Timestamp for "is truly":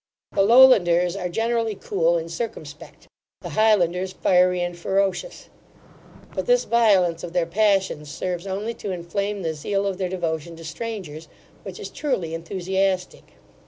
11.79-12.33